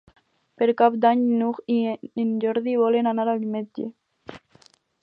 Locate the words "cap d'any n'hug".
0.79-1.59